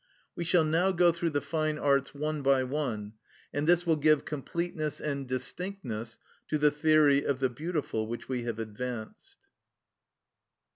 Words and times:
We 0.35 0.45
shall 0.45 0.63
now 0.63 0.91
go 0.91 1.11
through 1.11 1.29
the 1.29 1.41
fine 1.41 1.77
arts 1.77 2.11
one 2.11 2.41
by 2.41 2.63
one, 2.63 3.13
and 3.53 3.67
this 3.67 3.85
will 3.85 3.97
give 3.97 4.25
completeness 4.25 4.99
and 4.99 5.27
distinctness 5.27 6.17
to 6.47 6.57
the 6.57 6.71
theory 6.71 7.23
of 7.23 7.37
the 7.37 7.49
beautiful 7.49 8.07
which 8.07 8.27
we 8.27 8.41
have 8.45 8.57
advanced. 8.57 9.37